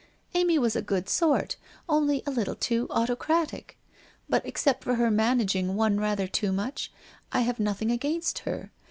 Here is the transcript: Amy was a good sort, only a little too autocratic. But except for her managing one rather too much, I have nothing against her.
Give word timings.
Amy 0.33 0.57
was 0.57 0.75
a 0.75 0.81
good 0.81 1.07
sort, 1.07 1.57
only 1.87 2.23
a 2.25 2.31
little 2.31 2.55
too 2.55 2.87
autocratic. 2.89 3.77
But 4.27 4.43
except 4.47 4.83
for 4.83 4.95
her 4.95 5.11
managing 5.11 5.75
one 5.75 5.99
rather 5.99 6.25
too 6.25 6.51
much, 6.51 6.91
I 7.31 7.41
have 7.41 7.59
nothing 7.59 7.91
against 7.91 8.39
her. 8.39 8.71